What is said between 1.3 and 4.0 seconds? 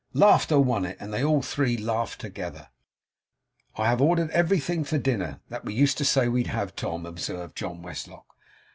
three laughed together. 'I